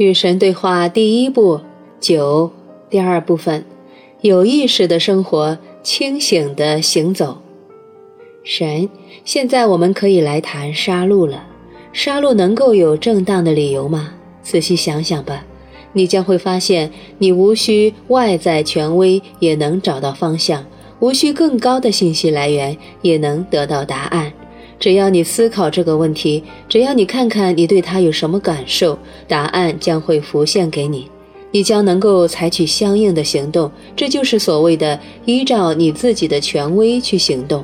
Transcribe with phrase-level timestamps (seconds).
[0.00, 1.60] 与神对话第一步
[2.00, 2.50] 九
[2.88, 3.62] 第二部分，
[4.22, 7.36] 有意识的生活，清醒的行走。
[8.42, 8.88] 神，
[9.26, 11.46] 现在我们可以来谈杀戮了。
[11.92, 14.14] 杀戮能够有正当的理由吗？
[14.42, 15.44] 仔细想想吧，
[15.92, 20.64] 你将会发现，你无需外在权威也能找到方向，
[21.00, 24.32] 无需更高的信息来源也能得到答案。
[24.80, 28.98] 只要你思考这个问题，只要你看看你对他有什么感受，
[29.28, 31.06] 答案将会浮现给你，
[31.50, 33.70] 你将能够采取相应的行动。
[33.94, 37.62] 这就是所谓的依照你自己的权威去行动。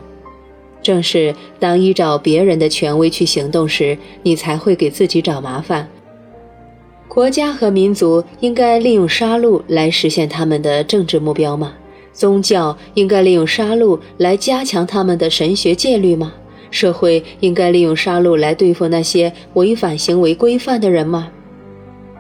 [0.83, 5.89] 正是当依照别人的权威去行动时，你才会给自己找麻烦。
[7.09, 11.73] 国家和民族应该利用杀戮来实现他们的政治目标吗？
[12.13, 16.35] 宗教应该利用杀戮来加强他们的神学戒律吗？
[16.71, 21.31] 社会应该利用杀戮来对付那些违反行为规范的人吗？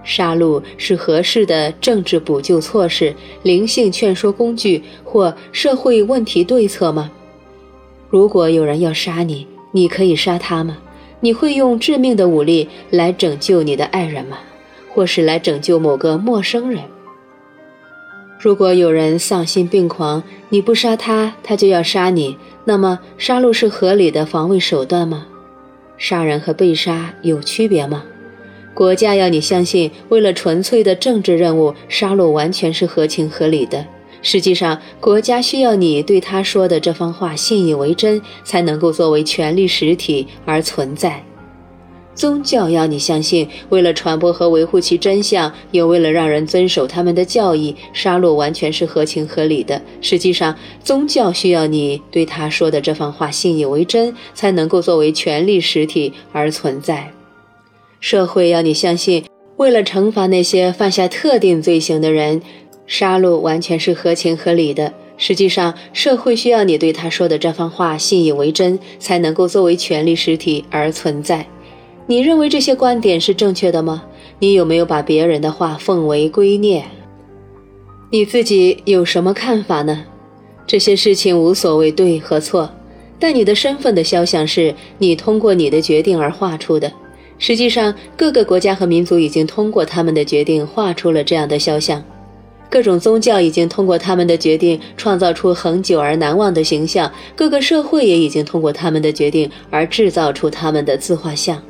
[0.05, 7.11] 杀戮是合适的政治补救措施、灵性劝说工具或社会问题对策吗？
[8.09, 10.79] 如果有人要杀你，你可以杀他吗？
[11.19, 14.39] 你会用致命的武力来拯救你的爱人吗？
[14.95, 16.83] 或是来拯救某个陌生人？
[18.39, 22.37] 如果有人丧心病狂，你不杀他，他就要杀你。
[22.65, 25.27] 那么，杀戮是合理的防卫手段吗？
[25.97, 28.05] 杀人和被杀有区别吗？
[28.75, 33.87] 国家要你相信，为了纯粹的政治任务，杀戮完全是合情合理的。
[34.21, 41.25] 实际上，国家需要你对他说的这番话信以为真，才能够作为权力实体而存在。
[42.17, 49.81] 宗教要你相信，为了传播和维护其真相，又为了让人遵守他们的教义，杀戮完全是合情合理的。
[50.01, 57.13] 实际上，宗教需要你对他说的这番话信以为真，才能够作为权力实体而存在。
[58.01, 59.23] 社会要你相信，
[59.59, 62.41] 为了惩罚那些犯下特定罪行的人，
[62.87, 64.91] 杀戮完全是合情合理的。
[65.19, 71.47] 实际上，社会需要你对他说的这番话信以为真，才能够作为权力实体而存在。
[72.09, 74.05] 你认为这些观点是正确的吗？
[74.39, 76.83] 你有没有把别人的话奉为圭臬？
[78.11, 80.05] 你自己有什么看法呢？
[80.69, 82.71] 这些事情无所谓对和错，
[83.19, 86.93] 但你的身份的肖像是你通过你的决定而画出的。
[87.39, 92.03] 实际上，各个国家和民族已经通过他们的决定画出了这样的肖像，
[92.71, 101.61] 各种宗教已经通过他们的决定创造出恒久而难忘的形象，各个社会也已经通过他们的决定而制造出他们的自画像。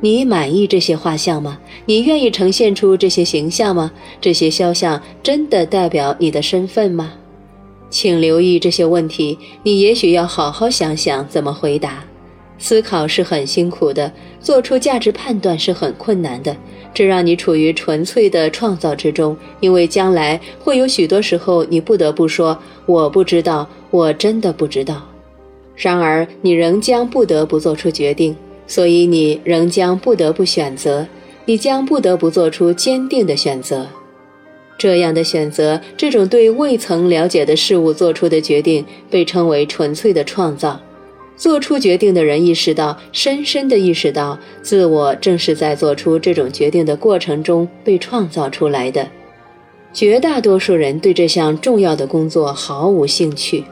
[0.00, 1.58] 你满意这些画像吗？
[1.86, 3.90] 你愿意呈现出这些形象吗？
[4.20, 7.14] 这些肖像真的代表你的身份吗？
[7.88, 12.04] 请留意这些问题，你也许要好好想想怎么回答。
[12.58, 16.56] 思考是很辛苦的，做出价值判断是很困难的，
[16.92, 25.06] 这让你处于纯粹的创造之中，因为将来会有许多时候你不得不说“我不知道，我真的不知道”。
[25.76, 28.34] 然而，你仍将不得不做出决定。
[28.66, 31.06] 所以你仍将不得不选择，
[31.44, 33.86] 你将不得不做出坚定的选择。
[34.78, 40.80] 这样的选择，这种对未曾了解的事物做出的决定，被称为纯粹的创造。
[41.36, 49.06] 做出决定的人意识到，深深地意识到，自我正是在做出这种决定的过程中被创造出来的。
[49.92, 53.64] 绝大多数人对这项重要的工作毫无兴趣，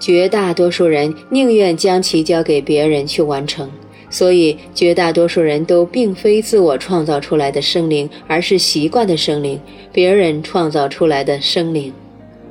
[0.00, 3.70] 绝大多数人宁愿将其交给别人去完成。
[4.10, 9.60] 所以，绝大多数人都并非自我创造出来的生灵，而是习惯的生灵，
[9.92, 11.92] 别人创造出来的生灵。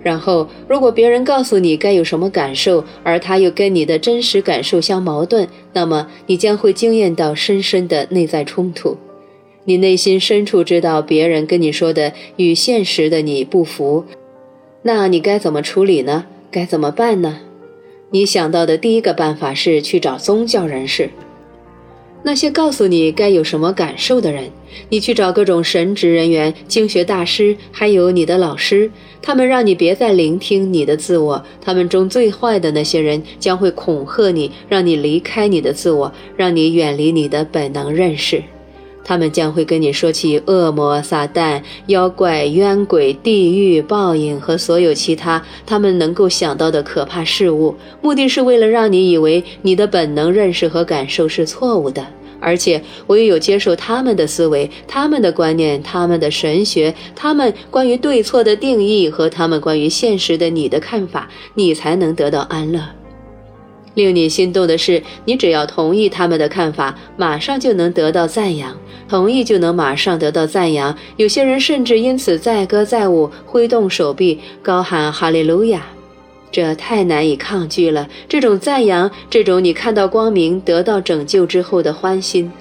[0.04, 8.96] 然后，如果别人告诉你该有什么感受，而他又跟你的真实感受相矛盾，那么你将会惊艳到深深的内在冲突。
[9.66, 14.06] 你内心深处知道别人跟你说的与现实的你不符，
[14.84, 16.26] 那你该怎么处理呢？
[16.50, 17.40] 该怎么办呢？
[18.12, 21.10] 你想到的第一个办法是去找宗教人士。
[22.24, 24.52] 那些告诉你该有什么感受的人，
[24.90, 28.92] 你去找各种神职人员、经学大师，还有你的老师，
[29.22, 31.42] 他们让你别再聆听你的自我。
[31.62, 38.44] 他们中最坏的那些人将会恐吓你，让你离开你的自我，让你远离你的本能认识。
[39.08, 52.06] 他们将会跟你说起恶魔、撒旦、妖怪、冤鬼、地狱、报应和所有其他他们能够想到的可怕事物，目的是为了让你以为你的本能认识和感受是错误的，
[52.42, 62.97] 而且唯有接受他们的思维、他们的观念、他们的神学、他们关于对错的定义和他们关于现实的你的看法，你才能得到安乐。
[63.98, 68.74] 令你心动的是，你只要同意他们的看法，马上就能得到赞扬；
[69.10, 70.96] 同意就能马上得到赞扬。
[71.16, 75.88] 有些人甚至因此载歌载舞，挥动手臂，高喊哈利路亚。
[76.52, 78.08] 这太难以抗拒了。
[78.30, 82.52] 这种赞扬，这种你看到光明、得到拯救之后的欢心。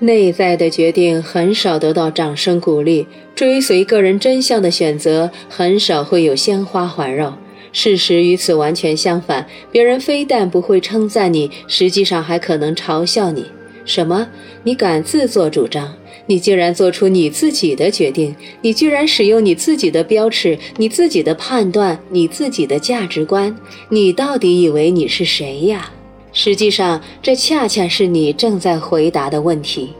[0.00, 3.06] 内在的决定很少得到掌声鼓励，
[3.36, 7.38] 追随个人真相的选择很少会有鲜花环绕。
[7.78, 13.44] 事实与此完全相反，别人非但不会称赞你，实际上还可能嘲笑你。
[13.84, 14.26] 什么？
[14.62, 15.92] 你敢自作主张？
[16.24, 18.34] 你竟然做出你自己的决定？
[18.62, 23.54] 你居然使用你自己的标尺、你自己的判断、你自己的价值观？
[23.90, 25.90] 你到底以为你是谁呀？
[26.32, 29.90] 实际上，这恰恰是你正在回答的问题。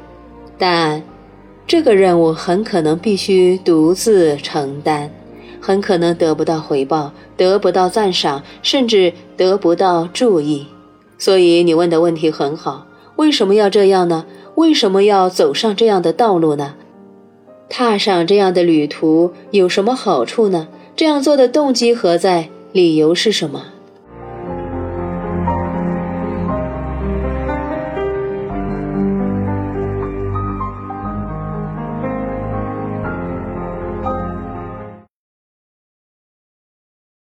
[0.56, 1.02] 但，
[1.66, 5.10] 这个任务很可能必须独自承担。
[5.66, 10.64] 很可能得不到回报，得不到赞赏，甚至得不到注意。
[11.18, 12.86] 所以你问的问题很好：
[13.16, 14.24] 为什么要这样呢？
[14.54, 16.76] 为什么要走上这样的道路呢？
[17.68, 20.68] 踏上这样的旅途有什么好处呢？
[20.94, 22.48] 这样做的动机何在？
[22.70, 23.64] 理由是什么？